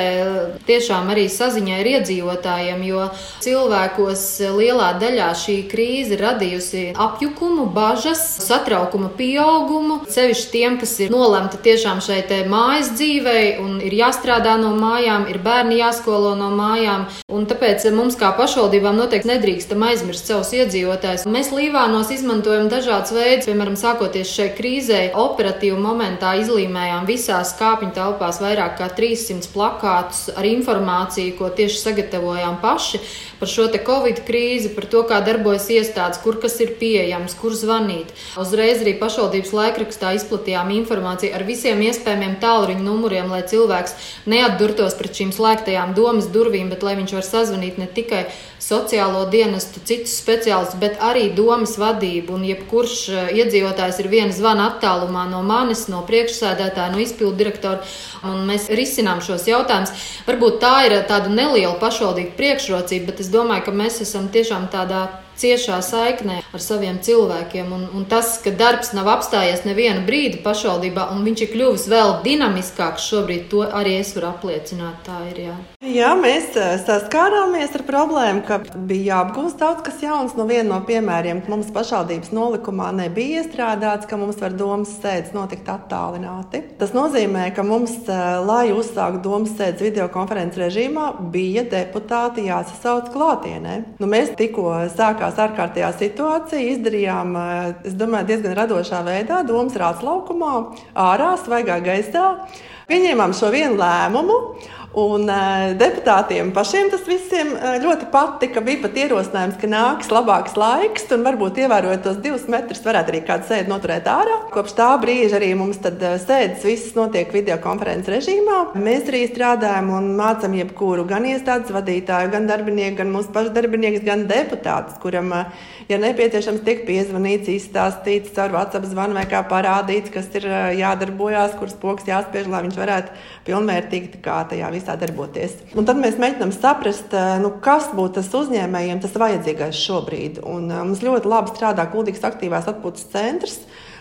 tiešām 0.68 1.08
arī 1.08 1.24
saziņā 1.32 1.78
ar 1.80 1.88
iedzīvotājiem, 1.94 2.82
jo 2.84 3.06
cilvēkos 3.40 4.24
lielā 4.58 4.90
daļā 5.00 5.30
šī 5.40 5.56
krīze 5.70 6.18
radījusi 6.20 6.82
apjukumu, 7.00 7.64
bažas, 7.72 8.20
satraukuma 8.44 9.08
pieaugumu. 9.16 10.02
Sevišķi 10.12 10.50
tiem, 10.52 10.76
kas 10.82 10.92
ir 11.00 11.14
nolemti 11.14 11.62
tiešām 11.64 12.02
šai 12.04 12.20
mājas 12.50 12.92
dzīvei 12.92 13.56
un 13.64 13.80
ir 13.80 13.96
jāstrādā 13.96 14.58
no 14.60 14.74
mājām, 14.76 15.30
ir 15.32 15.40
bērni 15.40 15.80
jāskolo 15.80 16.34
no 16.36 16.50
mājām. 16.52 17.08
Un 17.32 17.48
tāpēc 17.48 17.88
mums 17.96 18.20
kā 18.20 18.34
pašvaldībām 18.36 19.00
noteikti 19.00 19.32
nedrīkstam 19.32 19.80
aizmirst 19.88 20.28
savus 20.28 20.52
iedzīvotājus. 20.60 21.24
Mēs 21.24 21.54
Līvānos 21.56 22.12
izmantojam 22.12 22.68
dažādas 22.68 23.16
veidus, 23.16 23.48
piemēram, 23.48 23.80
sākoties 23.80 24.28
šai 24.36 24.50
krīzē, 24.58 25.00
operatīvu 25.16 25.80
momentā 25.80 26.36
izlaižot 26.36 26.49
izlīmējām 26.50 27.06
visās 27.06 27.52
kāpņu 27.58 27.92
telpās 27.94 28.40
vairāk 28.42 28.76
kā 28.80 28.88
300 28.96 29.50
plakātus 29.54 30.30
ar 30.34 30.46
informāciju, 30.48 31.36
ko 31.38 31.50
tieši 31.54 31.78
sagatavojām 31.84 32.58
paši 32.62 33.00
par 33.40 33.48
šo 33.48 33.66
covid 33.86 34.20
krīzi, 34.26 34.74
par 34.76 34.86
to, 34.92 35.02
kā 35.08 35.20
darbojas 35.24 35.68
iestādes, 35.72 36.20
kur 36.22 36.38
kas 36.42 36.58
ir 36.60 36.74
pieejams, 36.80 37.34
kur 37.40 37.56
zvanīt. 37.56 38.12
Uzreiz 38.40 38.84
arī 38.84 38.94
pašvaldības 39.00 39.54
laikrakstā 39.56 40.12
izplatījām 40.18 40.70
informāciju 40.76 41.34
ar 41.34 41.46
visiem 41.48 41.80
iespējamiem 41.88 42.36
tālruņa 42.42 42.84
numuriem, 42.84 43.32
lai 43.32 43.42
cilvēks 43.48 43.96
neatdurtos 44.30 44.98
pret 45.00 45.16
šīm 45.16 45.32
slēgtajām 45.34 45.96
domas 45.96 46.28
durvīm, 46.32 46.68
bet 46.70 46.84
lai 46.86 46.96
viņš 47.00 47.16
var 47.16 47.26
sazvanīt 47.26 47.80
ne 47.80 47.88
tikai 47.88 48.26
sociālo 48.60 49.24
dienestu, 49.32 49.80
citus 49.88 50.12
speciālistus, 50.20 50.78
bet 50.80 51.00
arī 51.02 51.30
domas 51.34 51.76
vadību. 51.80 52.36
Un 52.36 52.44
jebkurš 52.50 52.96
eh, 53.08 53.30
iedzīvotājs 53.40 54.02
ir 54.02 54.10
viena 54.12 54.36
zvana 54.36 54.68
attālumā 54.70 55.24
no 55.30 55.40
manis, 55.46 55.86
no 55.92 56.02
priekšsēdētāja, 56.08 56.90
no 56.92 57.00
izpildu 57.02 57.38
direktora, 57.40 57.80
un 58.28 58.44
mēs 58.50 58.68
risinām 58.76 59.22
šos 59.24 59.48
jautājumus. 59.48 59.94
Varbūt 60.28 60.60
tā 60.62 60.74
ir 60.88 60.98
tāda 61.08 61.32
neliela 61.32 61.76
pašvaldība 61.80 62.36
priekšrocība, 62.38 63.10
bet 63.10 63.24
es 63.24 63.29
domāju, 63.32 63.66
ka 63.68 63.74
mēs 63.74 64.00
esam 64.04 64.28
tiešām 64.32 64.68
tādā 64.72 65.06
ciešā 65.40 65.80
saiknē 65.84 66.40
ar 66.52 66.62
saviem 66.62 67.00
cilvēkiem. 67.02 67.72
Un, 67.72 67.86
un 67.96 68.06
tas, 68.10 68.36
ka 68.44 68.52
darbs 68.54 68.92
nav 68.96 69.08
apstājies 69.14 69.64
nevienu 69.66 70.04
brīdi 70.06 70.42
pašvaldībā, 70.44 71.08
un 71.14 71.24
viņš 71.26 71.44
ir 71.46 71.52
kļuvis 71.54 71.86
vēl 71.90 72.14
dinamiskāks 72.26 73.08
šobrīd, 73.10 73.46
to 73.52 73.64
arī 73.64 73.96
es 74.00 74.12
varu 74.16 74.30
apliecināt. 74.34 75.00
Tā 75.06 75.20
ir. 75.30 75.40
Jā, 75.46 75.56
jā 75.86 76.10
mēs 76.18 76.52
eh, 76.60 76.74
saskārāmies 76.84 77.72
ar 77.78 77.86
problēmu, 77.88 78.44
ka 78.46 78.60
bija 78.76 79.14
jāapgūst 79.14 79.60
daudz 79.62 79.84
kas 79.86 80.02
jauns. 80.04 80.36
No 80.38 80.46
viena 80.50 80.68
no 80.74 80.80
piemēriem, 80.86 81.42
ka 81.44 81.54
mums 81.54 81.72
pašvaldības 81.74 82.34
nolikumā 82.36 82.90
nebija 82.98 83.40
iestrādāts, 83.40 84.08
ka 84.10 84.18
mums 84.20 84.40
var 84.42 84.54
domas 84.58 84.92
sēdes 85.00 85.32
notikt 85.36 85.70
attālināti. 85.72 86.62
Tas 86.80 86.92
nozīmē, 86.96 87.48
ka 87.56 87.64
mums, 87.66 87.96
eh, 88.04 88.20
lai 88.44 88.68
uzsāktu 88.76 89.22
domas 89.24 89.56
sēdes 89.56 89.86
videokonferences 89.88 90.60
režīmā, 90.66 91.08
bija 91.32 91.64
deputāti 91.70 92.48
jāsasauc 92.50 93.08
klātienē. 93.14 93.80
Nu, 94.00 94.10
mēs 94.10 94.34
tikko 94.36 94.68
sākām 94.92 95.29
radās 95.30 95.50
ārkārtējā 95.50 95.90
situācija, 95.98 96.74
izdarījām, 96.74 97.36
eh, 97.36 97.74
es 97.84 97.94
domāju, 97.94 98.26
diezgan 98.26 98.56
radošā 98.56 99.02
veidā, 99.04 99.46
domas 99.46 99.74
rāts 99.74 100.02
laukumā, 100.02 100.74
ārā, 100.94 101.36
svaigā 101.38 101.80
gaisā. 101.80 102.46
Pieņēmām 102.88 103.32
šo 103.32 103.50
vienu 103.52 103.78
lēmumu. 103.78 104.56
Un 104.90 105.28
uh, 105.30 105.70
deputātiem 105.78 106.48
pašiem 106.50 106.88
tas 106.90 107.04
visiem 107.06 107.52
uh, 107.54 107.76
ļoti 107.78 108.08
patika. 108.10 108.58
Bija 108.64 108.80
pat 108.82 108.96
ierosinājums, 108.98 109.58
ka 109.60 109.68
nāks 109.70 110.08
labāks 110.10 110.56
laiks, 110.58 111.04
un 111.14 111.22
varbūt 111.22 111.60
ievērojot 111.62 112.02
tos 112.02 112.16
divus 112.18 112.48
metrus, 112.50 112.82
varētu 112.82 113.12
arī 113.14 113.20
kādu 113.28 113.46
sēdi 113.46 113.70
noturēt 113.70 114.08
ārā. 114.10 114.40
Kopš 114.50 114.74
tā 114.80 114.88
brīža 114.98 115.38
arī 115.38 115.52
mums 115.54 115.78
tad, 115.84 116.02
uh, 116.02 116.16
sēdes 116.18 116.66
visas 116.66 116.96
notiek 116.98 117.30
video 117.30 117.60
konferences 117.62 118.10
režīmā. 118.16 118.56
Mēs 118.82 119.06
arī 119.12 119.20
strādājam 119.30 119.92
un 119.94 120.08
mācām 120.18 120.56
jebkuru 120.58 121.06
gan 121.06 121.28
iestādes 121.30 121.70
vadītāju, 121.70 122.34
gan 122.34 122.50
darbinieku, 122.50 122.98
gan 123.04 123.14
mūsu 123.14 123.30
pašu 123.30 123.54
darbinieku, 123.54 124.02
gan 124.10 124.26
deputātus, 124.26 124.98
kuram, 124.98 125.30
uh, 125.30 125.70
ja 125.86 126.00
nepieciešams, 126.02 126.66
tiek 126.66 126.82
piezvanīts, 126.90 127.52
izstāstīts 127.54 128.34
caur 128.34 128.58
WhatsApp 128.58 128.90
zvanu 128.90 129.20
vai 129.20 129.28
kā 129.30 129.46
parādīts, 129.54 130.10
kas 130.18 130.26
ir 130.34 130.50
uh, 130.50 130.74
jādarbojās, 130.82 131.54
kuras 131.62 131.78
poks 131.78 132.10
jāspiež, 132.10 132.50
lai 132.50 132.66
viņš 132.66 132.82
varētu 132.82 133.18
pilnvērtīgi 133.46 134.18
kā 134.26 134.42
tajā 134.50 134.66
visā 134.74 134.79
darboties. 134.88 135.56
Un 135.78 135.86
tad 135.88 136.00
mēs 136.00 136.18
mēģinām 136.20 136.52
saprast, 136.54 137.12
eh, 137.14 137.38
nu, 137.42 137.52
kas 137.62 137.90
būtu 137.96 138.18
tas 138.20 138.30
uzņēmējiem 138.40 139.02
tas 139.02 139.18
vajadzīgais 139.20 139.82
šobrīd. 139.86 140.40
Un, 140.44 140.70
uh, 140.70 140.84
mums 140.84 141.02
ļoti 141.04 141.30
labi 141.30 141.54
strādā 141.54 141.86
Kuldīgas 141.90 142.26
aktīvās 142.30 142.68
atpūtas 142.70 143.06
centrs 143.12 143.60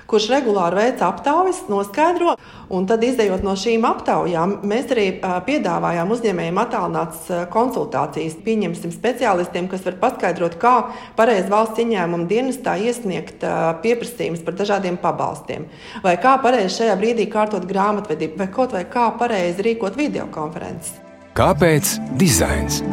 kurš 0.09 0.29
regulāri 0.33 0.79
veic 0.79 1.03
aptaujas, 1.05 1.63
noskaidro. 1.71 2.35
Un 2.69 2.85
tad, 2.89 3.01
izējot 3.05 3.41
no 3.45 3.55
šīm 3.57 3.85
aptaujām, 3.89 4.59
mēs 4.69 4.91
arī 4.93 5.07
piedāvājām 5.47 6.13
uzņēmējiem 6.13 6.61
attālinātas 6.61 7.49
konsultācijas. 7.53 8.37
Pieņemsim 8.45 8.93
speciālistiem, 8.93 9.69
kas 9.71 9.85
var 9.87 9.97
paskaidrot, 10.03 10.59
kā 10.61 10.75
pareizi 11.17 11.49
valsts 11.49 11.81
ieņēmuma 11.81 12.29
dienestā 12.29 12.77
iesniegt 12.77 13.45
pieprasījumus 13.83 14.45
par 14.45 14.57
dažādiem 14.61 15.01
pabalstiem, 15.01 15.65
vai 16.05 16.15
kā 16.21 16.37
pareizi 16.43 16.81
šajā 16.83 16.97
brīdī 17.01 17.29
kārtot 17.33 17.65
grāmatvedību, 17.69 18.37
vai 18.37 18.49
kaut 18.53 18.77
vai 18.77 18.85
kā 18.89 19.09
pareizi 19.17 19.65
rīkot 19.71 19.97
videokonferences. 19.97 20.99
Kāpēc 21.39 21.97
dizains? 22.19 22.83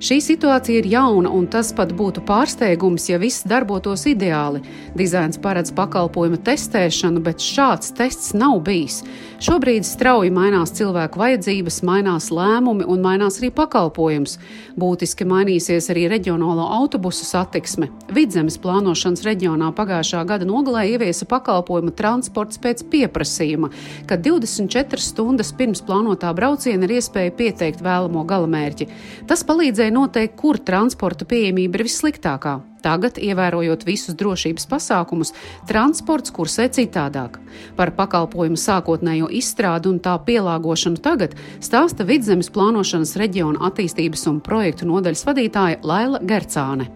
Šī 0.00 0.16
situācija 0.24 0.80
ir 0.80 0.86
jauna, 0.88 1.28
un 1.28 1.44
tas 1.52 1.74
pat 1.76 1.90
būtu 1.92 2.22
pārsteigums, 2.24 3.10
ja 3.10 3.18
viss 3.20 3.44
darbotos 3.44 4.06
ideāli. 4.08 4.62
Dizains 4.96 5.36
paredz 5.36 5.74
pakalpojuma 5.76 6.38
testēšanu, 6.40 7.20
bet 7.20 7.44
šāds 7.44 7.92
tests 7.98 8.32
nav 8.32 8.62
bijis. 8.64 9.02
Šobrīd 9.44 9.84
strauji 9.84 10.32
mainās 10.32 10.72
cilvēku 10.76 11.20
vajadzības, 11.20 11.82
mainās 11.84 12.30
lēmumi 12.32 12.86
un 12.88 13.04
mainās 13.04 13.36
arī 13.42 13.50
pakalpojums. 13.56 14.38
Būtiski 14.80 15.26
mainīsies 15.28 15.90
arī 15.92 16.06
reģionālo 16.12 16.64
autobusu 16.78 17.28
satiksme. 17.28 17.90
Vidzemes 18.08 18.56
plānošanas 18.60 19.24
reģionā 19.28 19.68
pagājušā 19.76 20.24
gada 20.28 20.48
nogalē 20.48 20.86
ieviesa 20.94 21.28
pakalpojumu 21.28 21.92
transports 21.96 22.60
pēc 22.60 22.86
pieprasījuma, 22.88 23.68
kad 24.08 24.24
24 24.24 25.04
stundas 25.04 25.52
pirms 25.56 25.84
plānotā 25.84 26.32
brauciena 26.36 26.88
ir 26.88 26.96
iespēja 26.96 27.36
pieteikt 27.36 27.84
vēlamo 27.84 28.24
galamērķi. 28.28 28.88
Tas 29.28 29.44
palīdzēja 29.44 29.89
iespēja 29.90 29.94
noteikt, 29.94 30.36
kur 30.38 30.58
transporta 30.58 31.24
pieejamība 31.24 31.78
ir 31.78 31.86
vissliktākā. 31.86 32.60
Tagad, 32.82 33.18
ievērojot 33.18 33.84
visus 33.84 34.14
drošības 34.16 34.66
pasākumus, 34.66 35.34
transports 35.68 36.30
kursē 36.32 36.70
citādāk. 36.70 37.38
Par 37.76 37.92
pakalpojumu 37.92 38.56
sākotnējo 38.56 39.28
izstrādi 39.28 39.90
un 39.90 40.00
tā 40.00 40.16
pielāgošanu 40.24 41.00
tagad 41.02 41.34
stāsta 41.60 42.06
Vidzemes 42.06 42.50
plānošanas 42.50 43.16
reģiona 43.20 43.60
attīstības 43.68 44.26
un 44.30 44.40
projektu 44.40 44.86
nodaļas 44.86 45.26
vadītāja 45.26 45.82
Laila 45.82 46.20
Gercāne. 46.22 46.88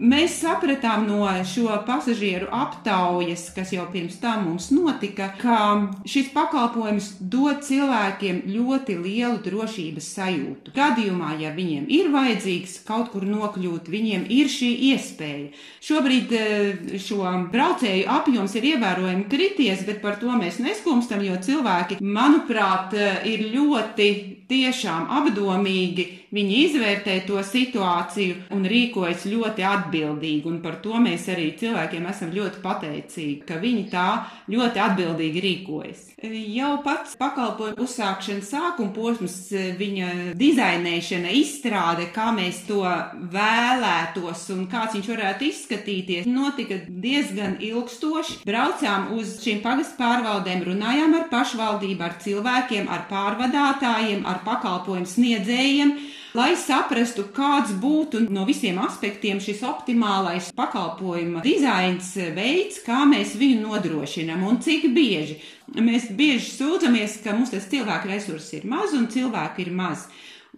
Mēs 0.00 0.38
sapratām 0.40 1.02
no 1.04 1.26
šo 1.44 1.74
pasažieru 1.84 2.46
aptaujas, 2.56 3.50
kas 3.52 3.74
jau 3.74 3.84
pirms 3.92 4.16
tam 4.22 4.46
mums 4.46 4.70
notika, 4.72 5.26
ka 5.36 5.58
šis 6.08 6.30
pakalpojums 6.32 7.10
dod 7.20 7.60
cilvēkiem 7.66 8.40
ļoti 8.48 8.96
lielu 8.96 9.42
drošības 9.44 10.08
sajūtu. 10.16 10.72
Gadījumā, 10.72 11.34
ja 11.42 11.52
viņiem 11.52 11.84
ir 11.92 12.08
vajadzīgs 12.14 12.78
kaut 12.88 13.12
kur 13.12 13.28
nokļūt, 13.28 13.92
viņiem 13.92 14.24
ir 14.32 14.48
šī 14.48 14.72
iespēja. 14.88 15.52
Šobrīd 15.84 16.32
eh, 16.32 16.96
šo 16.96 17.20
braucēju 17.52 18.08
apjoms 18.08 18.56
ir 18.56 18.72
ievērojami 18.72 19.28
krities, 19.28 19.84
bet 19.84 20.00
par 20.00 20.16
to 20.22 20.32
mēs 20.32 20.62
neskumstam, 20.64 21.20
jo 21.28 21.36
cilvēki, 21.44 22.00
manuprāt, 22.00 22.96
eh, 22.96 23.20
ir 23.34 23.50
ļoti 23.52 24.39
tiešām 24.50 25.08
apdomīgi 25.20 26.08
Viņi 26.30 26.58
izvērtē 26.64 27.16
to 27.26 27.40
situāciju 27.42 28.36
un 28.54 28.62
rīkojas 28.70 29.24
ļoti 29.26 29.64
atbildīgi. 29.66 30.46
Un 30.46 30.60
par 30.62 30.76
to 30.84 31.00
mēs 31.02 31.26
arī 31.32 31.48
cilvēkiem 31.58 32.06
esam 32.06 32.30
ļoti 32.30 32.62
pateicīgi, 32.62 33.40
ka 33.48 33.58
viņi 33.58 33.82
tā 33.90 34.06
ļoti 34.50 34.82
atbildīgi 34.84 35.42
rīkojas. 35.42 36.04
Jau 36.20 36.70
pats 36.84 37.16
pakalpojumu 37.18 37.82
uzsākšanas 37.82 38.50
sākuma 38.52 38.94
posms, 38.94 39.36
viņa 39.80 40.36
dizainēšana, 40.38 41.32
izstrāde, 41.34 42.06
kā 42.14 42.28
mēs 42.36 42.62
to 42.68 42.84
vēlētos 43.34 44.44
un 44.54 44.68
kāds 44.70 44.94
viņš 44.98 45.10
varētu 45.10 45.48
izskatīties, 45.48 46.30
notika 46.30 46.78
diezgan 46.86 47.58
ilgstoši. 47.58 48.38
Braucām 48.46 49.10
uz 49.18 49.34
šīm 49.42 49.64
pagastu 49.64 49.98
pārvaldēm, 49.98 50.62
runājām 50.68 51.18
ar 51.18 51.26
pašvaldību, 51.32 52.06
ar 52.06 52.16
cilvēkiem, 52.22 52.86
ar 52.86 53.06
pārvadātājiem, 53.10 54.22
ar 54.30 54.39
pakalpojumu 54.46 55.08
sniedzējiem 55.08 55.94
lai 56.36 56.54
saprastu, 56.58 57.24
kāds 57.34 57.72
būtu 57.82 58.24
no 58.30 58.44
visiem 58.48 58.78
aspektiem 58.82 59.40
šis 59.42 59.62
optimālais 59.66 60.50
pakalpojuma 60.56 61.42
dizains, 61.44 62.12
veids, 62.36 62.80
kā 62.86 63.02
mēs 63.08 63.34
viņu 63.40 63.64
nodrošinām 63.64 64.44
un 64.46 64.60
cik 64.62 64.90
bieži. 64.94 65.40
Mēs 65.74 66.10
bieži 66.16 66.52
sūdzamies, 66.54 67.20
ka 67.24 67.34
mums 67.36 67.54
tas 67.54 67.68
cilvēku 67.70 68.10
resursi 68.10 68.60
ir 68.60 68.68
maz 68.70 68.94
un 68.96 69.08
cilvēku 69.10 69.64
ir 69.64 69.72
maz. 69.74 70.06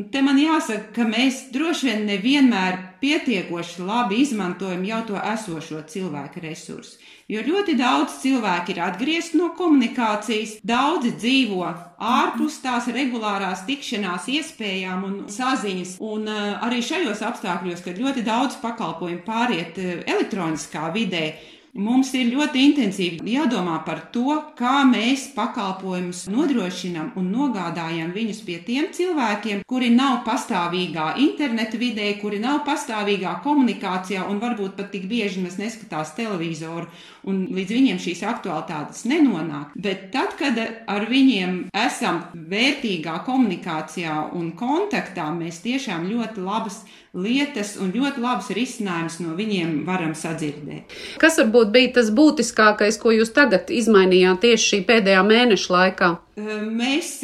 Un 0.00 0.08
te 0.08 0.22
man 0.25 0.38
jāsaka, 0.40 0.88
ka 0.96 1.04
mēs 1.04 1.50
droši 1.52 1.90
vien 1.90 2.06
nevienmēr 2.08 2.78
pietiekoši 3.02 3.84
labi 3.84 4.22
izmantojam 4.22 4.87
jau 4.88 5.00
to 5.11 5.18
esošo 5.20 5.82
cilvēku 5.90 6.40
resursu. 6.40 6.96
Jo 7.28 7.42
ļoti 7.44 7.75
daudz 7.76 8.16
cilvēku 8.22 8.72
ir 8.72 8.80
atgriezti 8.87 9.37
no 9.37 9.50
komunikācijas, 9.58 10.56
daudzi 10.64 11.12
dzīvo 11.20 11.68
ārpus 12.08 12.58
tās 12.64 12.88
regulārās 12.92 13.66
tikšanās 13.68 14.28
iespējām 14.32 15.04
un 15.08 15.16
saziņas. 15.32 15.99
Un 16.00 16.28
uh, 16.28 16.42
arī 16.64 16.80
šajos 16.84 17.20
apstākļos, 17.28 17.84
kad 17.84 18.00
ļoti 18.00 18.25
daudz 18.25 18.56
pakalpojumu 18.64 19.26
pāriet 19.28 19.80
uh, 19.80 19.99
elektroniskā 20.08 20.88
vidē, 20.96 21.26
Mums 21.73 22.11
ir 22.12 22.26
ļoti 22.29 22.61
intensīvi 22.67 23.33
jādomā 23.33 23.79
par 23.87 24.02
to, 24.12 24.35
kā 24.59 24.83
mēs 24.85 25.31
pakalpojumus 25.33 26.26
nodrošinam 26.29 27.14
un 27.17 27.31
nogādājam 27.33 28.11
viņus 28.12 28.43
pie 28.45 28.59
tiem 28.67 28.91
cilvēkiem, 28.93 29.62
kuri 29.64 29.88
nav 29.95 30.19
pastāvīgā 30.26 31.14
interneta 31.25 31.81
vidē, 31.81 32.11
kuri 32.21 32.43
nav 32.45 32.61
pastāvīgā 32.69 33.38
komunikācijā 33.47 34.26
un 34.29 34.43
varbūt 34.45 34.76
pat 34.76 34.93
tik 34.93 35.09
bieži 35.09 35.41
mēs 35.41 35.57
neskatās 35.62 36.12
televizoru 36.19 36.91
un 37.25 37.47
līdz 37.57 37.76
viņiem 37.79 38.05
šīs 38.05 38.21
aktualitātes 38.29 39.07
nenonāk. 39.09 39.73
Bet 39.73 40.11
tad, 40.12 40.37
kad 40.37 40.61
ar 40.61 41.09
viņiem 41.09 41.71
esam 41.73 42.21
vērtīgā 42.52 43.17
komunikācijā 43.25 44.26
un 44.37 44.52
kontaktā, 44.61 45.31
mēs 45.33 45.64
tiešām 45.64 46.05
ļoti 46.11 46.45
labas 46.45 46.83
lietas 47.12 47.75
un 47.76 47.91
ļoti 47.93 48.23
labus 48.25 48.49
risinājumus 48.57 49.19
no 49.21 49.35
viņiem 49.37 49.83
varam 49.85 50.14
sadzirdēt. 50.17 50.95
Kas 51.21 51.37
varbūt 51.43 51.62
bija 51.71 51.92
tas 51.99 52.11
būtiskākais, 52.11 52.99
ko 52.99 53.14
jūs 53.14 53.31
tagad 53.37 53.71
izmainījāt 53.71 54.42
tieši 54.45 54.69
šī 54.73 54.81
pēdējā 54.88 55.23
mēneša 55.28 55.75
laikā? 55.76 56.11
Mēs 56.33 57.19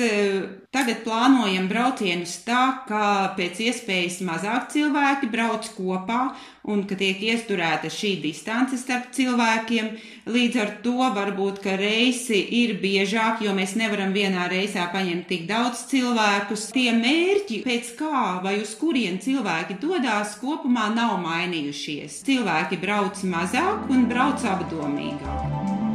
tagad 0.69 0.99
plānojam 1.01 1.65
braucienus 1.71 2.35
tā, 2.45 2.85
ka 2.85 3.33
pēc 3.39 3.63
iespējas 3.65 4.19
mazāk 4.21 4.67
cilvēki 4.75 5.31
brauc 5.33 5.65
kopā 5.73 6.35
un 6.69 6.83
ka 6.85 6.99
tiek 7.01 7.23
iesturēta 7.25 7.89
šī 7.89 8.19
distance 8.21 8.77
starp 8.77 9.09
cilvēkiem. 9.17 9.89
Līdz 10.29 10.61
ar 10.61 10.75
to 10.85 11.09
varbūt, 11.17 11.63
ka 11.65 11.79
reisi 11.81 12.43
ir 12.61 12.77
biežāk, 12.83 13.41
jo 13.41 13.57
mēs 13.57 13.79
nevaram 13.81 14.13
vienā 14.13 14.45
reisā 14.53 14.85
paņemt 14.93 15.25
tik 15.33 15.49
daudz 15.49 15.87
cilvēkus. 15.89 16.69
Tie 16.77 16.93
mērķi, 16.93 17.63
pēc 17.65 17.97
kā 17.97 18.45
vai 18.45 18.59
uz 18.61 18.77
kurien 18.77 19.17
cilvēki 19.25 19.81
dodas, 19.81 20.37
kopumā 20.37 20.91
nav 20.93 21.17
mainījušies. 21.25 22.21
Cilvēki 22.29 22.85
brauc 22.85 23.25
mazāk 23.25 23.89
un 23.89 24.05
brauc 24.13 24.45
apdomīgāk. 24.45 25.88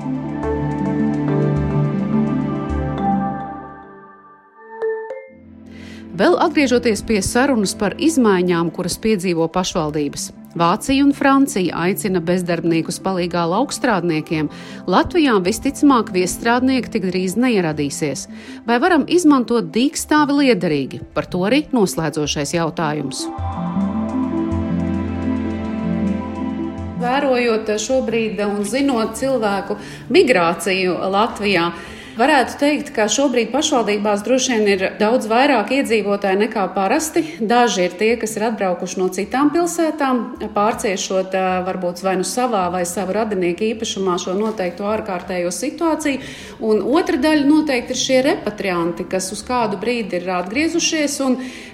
Vēl 6.13 6.35
atgriežoties 6.37 7.01
pie 7.09 7.23
sarunas 7.25 7.71
par 7.73 7.95
izmaiņām, 7.97 8.67
kuras 8.75 8.99
piedzīvo 9.01 9.47
pašvaldības. 9.49 10.27
Vācija 10.53 11.01
un 11.01 11.09
Francija 11.17 11.79
aicina 11.87 12.19
bezdarbniekus 12.21 12.99
palīgā 13.01 13.47
laukstrādniekiem. 13.49 14.51
Latvijā 14.85 15.39
visticamāk 15.41 16.11
viestrādnieki 16.13 16.91
tik 16.93 17.07
drīz 17.09 17.33
neieradīsies. 17.41 18.27
Vai 18.67 18.77
varam 18.83 19.07
izmantot 19.09 19.71
dīkstāvi 19.73 20.35
liederīgi? 20.43 20.99
Par 21.17 21.25
to 21.25 21.41
arī 21.49 21.63
noslēdzošais 21.73 22.53
jautājums. 22.59 23.25
Vērojot 27.01 27.73
šobrīd 27.81 28.37
un 28.45 28.61
zinot 28.69 29.17
cilvēku 29.17 29.79
migrāciju 30.13 30.93
Latvijā, 31.17 31.71
Varētu 32.13 32.59
teikt, 32.61 32.91
ka 32.93 33.07
šobrīd 33.09 33.47
pašvaldībās 33.49 34.21
droši 34.21 34.51
vien 34.53 34.67
ir 34.69 34.81
daudz 34.99 35.25
vairāk 35.31 35.71
iedzīvotāji 35.79 36.43
nekā 36.43 36.67
parasti. 36.75 37.23
Daži 37.41 37.87
ir 37.87 37.95
tie, 37.97 38.11
kas 38.21 38.35
ir 38.37 38.45
atbraukuši 38.51 38.99
no 39.01 39.07
citām 39.15 39.49
pilsētām, 39.55 40.19
pārciešot 40.53 41.33
varbūt 41.65 42.03
vai 42.05 42.13
nu 42.21 42.27
savā 42.27 42.67
vai 42.75 42.83
savu 42.85 43.17
radinieku 43.17 43.65
īpašumā 43.71 44.19
šo 44.21 44.37
noteikto 44.37 44.85
ārkārtējo 44.91 45.49
situāciju. 45.57 46.21
Un 46.61 46.85
otra 46.85 47.17
daļa 47.17 47.49
noteikti 47.49 47.97
ir 47.97 48.03
šie 48.03 48.21
repatrianti, 48.29 49.09
kas 49.09 49.33
uz 49.33 49.41
kādu 49.49 49.81
brīdi 49.81 50.21
ir 50.21 50.29
atgriezušies. 50.37 51.17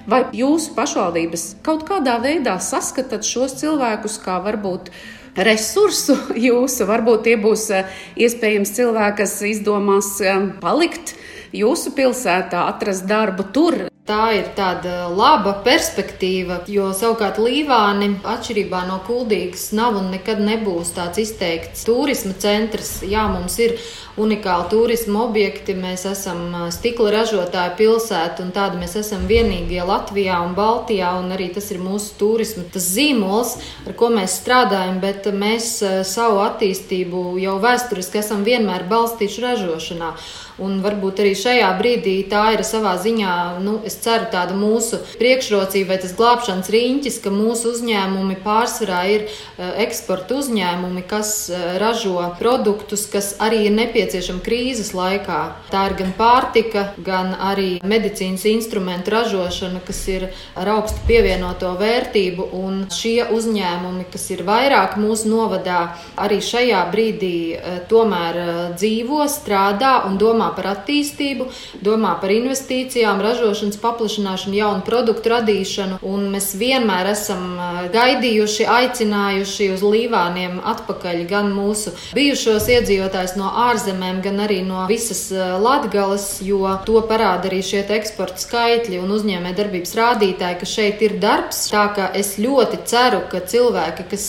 Vai 0.07 0.23
jūsu 0.39 0.71
pašvaldības 0.79 1.49
kaut 1.67 1.83
kādā 1.91 2.15
veidā 2.23 2.55
saskatāt 2.63 3.27
šos 3.27 3.59
cilvēkus 3.59 4.21
kā 4.23 4.39
varbūt 4.47 4.87
resursu 5.35 6.17
jūsu. 6.47 6.87
Varbūt 6.89 7.27
tie 7.27 7.35
būs 7.41 7.69
eh, 7.75 7.99
iespējams 8.19 8.73
cilvēki, 8.77 9.17
kas 9.23 9.37
izdomās 9.49 10.15
eh, 10.21 10.49
palikt 10.61 11.15
jūsu 11.55 11.93
pilsētā, 11.97 12.67
atrast 12.69 13.07
darbu 13.09 13.49
tur. 13.53 13.88
Tā 14.09 14.31
ir 14.33 14.47
tāda 14.57 15.03
laba 15.13 15.51
perspektīva, 15.61 16.63
jo 16.65 16.87
savukārt 16.97 17.37
Līvāni, 17.37 18.07
atšķirībā 18.25 18.79
no 18.87 18.95
Kuldīgas, 19.05 19.67
nav 19.77 19.99
un 19.99 20.07
nekad 20.09 20.41
nebūs 20.41 20.95
tāds 20.95 21.21
izteikts 21.21 21.85
turisma 21.85 22.33
centrs. 22.41 23.03
Jā, 23.05 23.27
mums 23.29 23.59
ir 23.61 23.75
unikāli 24.17 24.65
turisma 24.73 25.27
objekti, 25.27 25.77
mēs 25.77 26.07
esam 26.09 26.41
stikla 26.73 27.13
ražotāja 27.19 27.75
pilsēta, 27.77 28.41
un 28.41 28.49
tāda 28.57 28.81
mēs 28.81 28.97
esam 28.97 29.29
vienīgie 29.29 29.85
Latvijā 29.85 30.41
un 30.41 30.57
Baltijā, 30.57 31.13
un 31.21 31.29
arī 31.37 31.51
tas 31.53 31.69
ir 31.69 31.77
mūsu 31.77 32.17
turisma 32.17 32.65
tas 32.73 32.89
zīmols, 32.89 33.59
ar 33.85 33.93
ko 33.93 34.09
mēs 34.17 34.41
strādājam, 34.41 34.97
bet 35.05 35.29
mēs 35.29 35.75
savu 36.09 36.41
attīstību 36.49 37.37
jau 37.45 37.59
vēsturiski 37.61 38.25
esam 38.25 38.41
vienmēr 38.41 38.89
balstījuši 38.89 39.49
ražošanā. 39.51 40.15
Un 40.63 40.79
varbūt 40.83 41.21
arī 41.23 41.31
šajā 41.39 41.69
brīdī 41.79 42.15
tā 42.29 42.49
ir 42.55 42.63
savā 42.67 42.95
ziņā, 42.99 43.33
nu, 43.63 43.77
es 43.87 43.95
ceru, 44.03 44.27
tāda 44.33 44.55
mūsu 44.57 44.99
priekšrocība 45.19 45.93
vai 45.93 45.99
tas 46.03 46.13
glābšanas 46.17 46.69
riņķis, 46.73 47.19
ka 47.23 47.31
mūsu 47.33 47.73
uzņēmumi 47.73 48.35
pārsvarā 48.43 48.99
ir 49.13 49.25
uh, 49.25 49.71
eksporta 49.85 50.37
uzņēmumi, 50.41 51.03
kas 51.09 51.31
uh, 51.51 51.77
ražo 51.81 52.17
produktus, 52.39 53.05
kas 53.09 53.31
arī 53.41 53.63
ir 53.69 53.75
nepieciešami 53.77 54.43
krīzes 54.45 54.91
laikā. 54.97 55.39
Tā 55.71 55.85
ir 55.89 55.95
gan 56.01 56.11
pārtika, 56.17 56.89
gan 57.05 57.31
arī 57.33 57.69
medicīnas 57.79 58.45
instrumentu 58.51 59.15
ražošana, 59.15 59.81
kas 59.87 60.03
ir 60.11 60.27
ar 60.59 60.73
augstu 60.75 61.05
pievienoto 61.07 61.71
vērtību. 61.79 62.49
Un 62.59 62.83
šie 62.93 63.29
uzņēmumi, 63.35 64.09
kas 64.11 64.27
ir 64.35 64.43
vairāk 64.47 64.99
mūsu 64.99 65.31
novadā, 65.31 65.81
arī 66.19 66.41
šajā 66.43 66.83
brīdī 66.91 67.35
uh, 67.55 67.81
tomēr 67.89 68.43
dzīvo, 68.75 69.23
strādā 69.31 69.95
un 70.09 70.19
domā 70.19 70.48
domā 70.49 70.55
par 70.55 70.67
attīstību, 70.73 71.47
domā 71.81 72.19
par 72.19 72.31
investīcijām, 72.31 73.21
ražošanas 73.21 73.77
paplašināšanu, 73.81 74.55
jaunu 74.55 74.83
produktu 74.85 75.29
radīšanu. 75.29 75.99
Un 76.01 76.31
mēs 76.33 76.55
vienmēr 76.57 77.11
esam 77.11 77.59
gaidījuši, 77.93 78.65
aicinājuši 78.65 79.71
uz 79.73 79.81
līvāniem 79.83 80.59
atpakaļ 80.63 81.25
gan 81.29 81.51
mūsu 81.53 81.93
bijušos 82.15 82.67
iedzīvotājus 82.69 83.35
no 83.37 83.49
ārzemēm, 83.69 84.21
gan 84.21 84.39
arī 84.39 84.61
no 84.65 84.87
visas 84.89 85.29
Latgales, 85.31 86.41
jo 86.41 86.65
to 86.85 87.01
parāda 87.07 87.49
arī 87.49 87.61
šie 87.63 87.85
eksporta 87.89 88.39
skaitļi 88.39 88.99
un 89.01 89.11
uzņēmē 89.13 89.53
darbības 89.57 89.95
rādītāji, 89.97 90.59
ka 90.59 90.69
šeit 90.69 91.03
ir 91.05 91.17
darbs. 91.21 91.67
Tā 91.69 91.85
kā 91.95 92.09
es 92.17 92.37
ļoti 92.39 92.81
ceru, 92.89 93.23
ka 93.29 93.41
cilvēki, 93.45 94.07
kas 94.11 94.27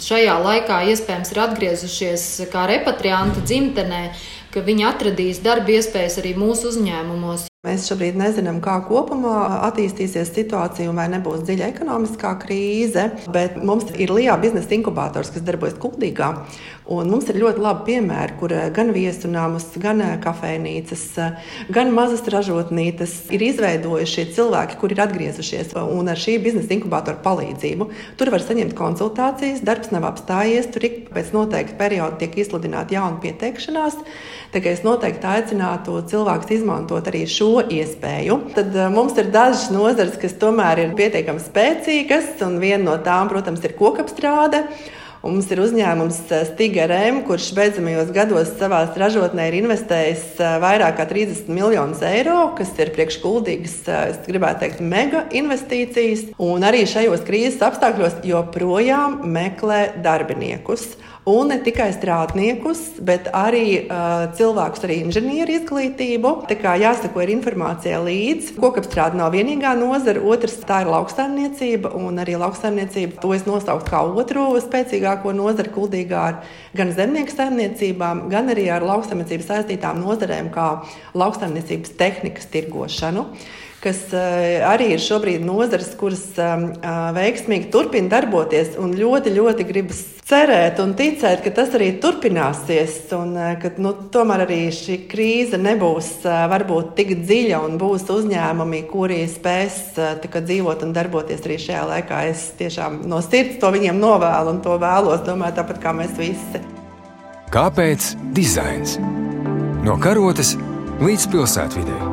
šajā 0.00 0.36
laikā 0.44 0.82
iespējams 0.92 1.32
ir 1.32 1.42
atgriezušies 1.46 2.28
kā 2.52 2.66
repatrianti 2.70 3.42
dzimtenē, 3.44 4.04
ka 4.54 4.64
viņi 4.66 4.88
atradīs 4.88 5.42
darba 5.44 5.78
iespējas 5.78 6.18
arī 6.22 6.34
mūsu 6.38 6.72
uzņēmumos. 6.72 7.50
Mēs 7.60 7.90
šobrīd 7.90 8.14
nezinām, 8.16 8.62
kā 8.64 8.78
kopumā 8.86 9.34
attīstīsies 9.66 10.30
situācija 10.32 10.88
un 10.88 10.96
vai 10.96 11.10
nebūs 11.12 11.42
dziļa 11.44 11.66
ekonomiskā 11.74 12.30
krīze, 12.40 13.02
bet 13.34 13.58
mums 13.60 13.90
ir 14.00 14.08
LIBE 14.16 14.38
biznesa 14.46 14.72
inkubators, 14.78 15.28
kas 15.34 15.44
darbojas 15.44 15.76
Kuldīgā. 15.82 16.30
Mums 16.88 17.28
ir 17.28 17.36
ļoti 17.42 17.60
labi 17.60 17.84
piemēri, 17.90 18.38
kur 18.40 18.54
gan 18.74 18.94
viesunāmas, 18.96 19.68
gan 19.76 20.00
kafejnīcas, 20.24 21.04
gan 21.68 21.92
mazas 21.94 22.24
ražotnītes 22.32 23.28
ir 23.36 23.44
izveidojuši 23.50 24.16
šie 24.16 24.26
cilvēki, 24.40 24.80
kuri 24.80 24.96
ir 24.96 25.04
atgriezušies 25.04 25.76
un 25.84 26.08
ar 26.08 26.24
šī 26.24 26.38
biznesa 26.40 26.72
inkubatora 26.78 27.20
palīdzību. 27.28 27.90
Tur 28.16 28.32
var 28.32 28.42
saņemt 28.48 28.72
konsultācijas, 28.80 29.60
darbs 29.68 29.92
nav 29.92 30.08
apstājies, 30.08 30.72
tur 30.72 30.88
ik 30.88 30.98
pēc 31.12 31.36
noteikta 31.36 31.76
perioda 31.84 32.24
tiek 32.24 32.40
izsludināta 32.40 32.96
jauna 32.96 33.20
pieteikšanās. 33.20 34.00
Tā 34.50 34.58
kā 34.58 34.72
es 34.74 34.80
noteikti 34.82 35.28
aicinātu 35.30 36.00
cilvēkus 36.10 36.54
izmantot 36.56 37.06
arī 37.06 37.24
šo 37.30 37.60
iespēju. 37.70 38.38
Tad 38.56 38.78
mums 38.90 39.14
ir 39.22 39.28
dažas 39.30 39.68
nozares, 39.70 40.16
kas 40.18 40.34
tomēr 40.42 40.86
ir 40.86 40.96
pietiekami 40.98 41.42
spēcīgas, 41.44 42.32
un 42.46 42.58
viena 42.62 42.82
no 42.88 42.96
tām, 43.04 43.30
protams, 43.30 43.62
ir 43.62 43.76
kokapstrāde. 43.78 44.64
Un 45.20 45.34
mums 45.36 45.50
ir 45.52 45.60
uzņēmums 45.60 46.18
eh, 46.32 46.46
Stiga 46.48 46.86
RM, 46.88 47.18
kurš 47.28 47.50
beidzamajos 47.52 48.08
gados 48.16 48.54
savā 48.56 48.78
ražotnē 49.02 49.50
ir 49.50 49.58
investējis 49.58 50.22
eh, 50.40 50.54
vairāk 50.62 50.96
kā 50.96 51.04
30 51.10 51.50
miljonus 51.52 52.00
eiro, 52.08 52.54
kas 52.56 52.72
ir 52.80 52.88
priekškuldīgas, 52.96 53.74
eh, 53.84 53.98
es 54.14 54.22
gribētu 54.24 54.64
teikt, 54.64 54.80
mega 54.80 55.26
investīcijas. 55.36 56.30
Un 56.40 56.64
arī 56.64 56.86
šajos 56.88 57.26
krīzes 57.28 57.60
apstākļos 57.68 58.22
joprojām 58.30 59.20
meklē 59.28 59.82
darbiniekus. 60.00 60.94
Un 61.28 61.50
ne 61.52 61.58
tikai 61.60 61.90
strādniekus, 61.92 62.78
bet 63.04 63.26
arī 63.36 63.82
uh, 63.82 64.30
cilvēkus 64.38 64.86
ar 64.86 64.92
inženieru 64.94 65.52
izglītību. 65.58 66.32
Tā 66.48 66.56
kā 66.56 66.72
jāsako 66.80 67.20
ir 67.20 67.34
informācija 67.34 67.98
līdzi. 68.00 68.54
Kokapstrāde 68.56 69.20
nav 69.20 69.34
vienīgā 69.36 69.74
nozara, 69.76 70.22
otrs 70.24 70.56
tā 70.64 70.80
ir 70.86 70.90
lauksaimniecība. 70.94 71.92
Un 72.00 72.22
arī 72.24 72.38
lauksaimniecība 72.40 73.20
to 73.20 73.34
es 73.36 73.44
nosauktu 73.44 73.92
kā 73.92 74.00
otru 74.16 74.48
spēcīgāko 74.64 75.36
nozari 75.36 75.76
kuldīgā 75.76 76.26
ar 76.32 76.40
gan 76.80 76.96
zemnieku 76.96 77.36
saimniecībām, 77.36 78.24
gan 78.32 78.48
arī 78.56 78.70
ar 78.72 78.88
lauksaimniecību 78.88 79.44
saistītām 79.44 80.00
nozarēm, 80.00 80.48
kā 80.56 80.70
lauksaimniecības 81.20 81.98
tehnikas 82.00 82.48
tirgošanu 82.48 83.28
kas 83.80 84.00
arī 84.12 84.92
ir 84.94 85.02
šobrīd 85.02 85.44
nozares, 85.44 85.92
kuras 85.98 86.22
veiksmīgi 87.16 87.70
turpina 87.72 88.12
darboties 88.12 88.76
un 88.80 88.92
ļoti, 88.96 89.32
ļoti 89.36 89.66
gribas 89.68 90.02
cerēt 90.30 90.78
un 90.82 90.92
ticēt, 90.98 91.40
ka 91.42 91.52
tas 91.54 91.72
arī 91.74 91.90
turpināsies, 92.02 92.98
un 93.16 93.34
ka 93.62 93.72
nu, 93.82 93.94
tomēr 94.12 94.44
arī 94.44 94.60
šī 94.74 95.00
krīze 95.10 95.58
nebūs 95.60 96.12
varbūt 96.24 96.92
tik 96.98 97.14
dziļa 97.24 97.62
un 97.66 97.78
būs 97.80 98.06
uzņēmumi, 98.12 98.84
kuri 98.90 99.22
spēs 99.30 99.80
kā, 99.96 100.44
dzīvot 100.44 100.84
un 100.86 100.94
darboties 100.96 101.42
arī 101.48 101.58
šajā 101.64 101.86
laikā. 101.94 102.22
Es 102.30 102.50
tiešām 102.60 103.02
no 103.10 103.22
sirds 103.24 103.58
to 103.62 103.72
viņiem 103.74 103.98
novēlu 104.02 104.54
un 104.54 104.62
to 104.64 104.76
vēlos, 104.80 105.24
domāju, 105.26 105.58
tāpat 105.62 105.82
kā 105.82 105.96
mēs 105.96 106.14
visi. 106.20 106.62
Kāpēc 107.50 108.12
dizains? 108.36 109.00
No 109.82 109.96
karotes 109.98 110.54
līdz 111.00 111.30
pilsētvidē. 111.32 112.09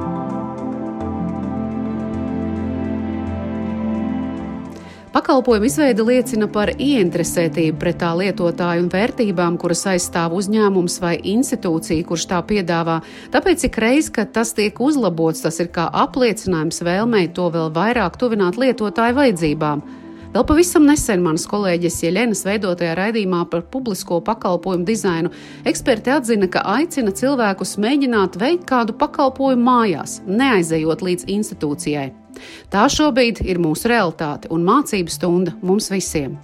Pakalpojumu 5.17 5.65
izveide 5.65 6.03
liecina 6.05 6.45
par 6.45 6.69
ieinteresētību 6.77 7.79
pret 7.81 7.95
tā 8.03 8.11
lietotāju 8.19 8.83
un 8.83 8.89
vērtībām, 8.93 9.55
kuras 9.57 9.81
aizstāv 9.89 10.35
uzņēmums 10.37 10.99
vai 11.01 11.15
institūcija, 11.31 12.05
kurš 12.05 12.27
tā 12.29 12.43
piedāvā. 12.45 12.99
Tāpēc 13.33 13.65
ik 13.65 13.79
reiz, 13.81 14.11
kad 14.13 14.29
tas 14.35 14.53
tiek 14.53 14.77
uzlabots, 14.77 15.41
tas 15.41 15.57
ir 15.57 15.71
kā 15.73 15.87
apliecinājums 16.03 16.83
vēlmei 16.85 17.31
to 17.33 17.47
vēl 17.55 17.73
vairāk 17.73 18.19
tuvināt 18.21 18.59
lietotāju 18.61 19.17
vajadzībām. 19.17 19.81
Vēl 20.35 20.45
pavisam 20.45 20.85
nesen 20.85 21.25
manas 21.25 21.47
kolēģis 21.49 21.97
Jeļenas 22.03 22.45
veidotajā 22.45 22.93
raidījumā 23.01 23.41
par 23.49 23.65
publisko 23.73 24.19
pakalpojumu 24.21 24.85
dizainu 24.85 25.33
eksperti 25.65 26.13
atzina, 26.13 26.45
ka 26.45 26.61
aicina 26.77 27.09
cilvēkus 27.09 27.73
mēģināt 27.81 28.37
veikt 28.37 28.69
kādu 28.69 28.93
pakalpojumu 29.01 29.65
mājās, 29.65 30.19
neaizejot 30.29 31.01
līdz 31.09 31.29
institūcijai. 31.39 32.11
Tā 32.73 32.87
šobrīd 32.91 33.43
ir 33.45 33.61
mūsu 33.63 33.91
realitāte 33.91 34.51
un 34.53 34.67
mācību 34.67 35.13
stunda 35.13 35.55
mums 35.61 35.91
visiem. 35.93 36.37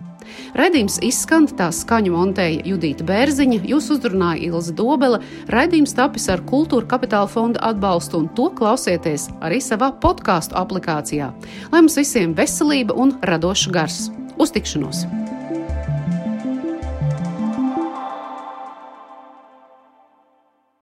Radījums 0.57 0.99
izskan, 1.05 1.47
tā 1.59 1.69
skaņu 1.73 2.13
montēja 2.13 2.61
Judita 2.67 3.05
Bērziņa, 3.07 3.61
jūs 3.69 3.89
uzrunāja 3.95 4.49
Ilza 4.49 4.75
Dobele, 4.77 5.21
raidījums 5.53 5.95
tapis 5.97 6.29
ar 6.33 6.43
Kultūra 6.49 6.87
Kapitāla 6.93 7.29
fonda 7.29 7.63
atbalstu 7.69 8.23
un 8.23 8.29
to 8.37 8.49
klausieties 8.57 9.29
arī 9.43 9.61
savā 9.63 9.93
podkāstu 10.03 10.57
aplikācijā. 10.59 11.33
Lai 11.71 11.83
mums 11.83 11.99
visiem 11.99 12.37
veselība 12.37 12.97
un 12.97 13.17
radošs 13.25 13.69
gars! 13.73 14.07
Uz 14.41 14.53
tikšanos! 14.55 15.05